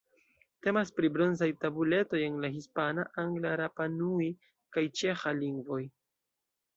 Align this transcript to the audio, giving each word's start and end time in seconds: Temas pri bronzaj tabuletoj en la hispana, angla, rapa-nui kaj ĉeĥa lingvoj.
Temas 0.67 0.91
pri 0.99 1.09
bronzaj 1.17 1.49
tabuletoj 1.65 2.21
en 2.27 2.39
la 2.45 2.49
hispana, 2.55 3.05
angla, 3.23 3.51
rapa-nui 3.61 4.31
kaj 4.77 4.85
ĉeĥa 5.01 5.35
lingvoj. 5.43 5.81